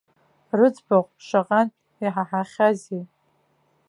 [0.57, 3.03] Рыӡбахә шаҟантә иҳаҳахьази!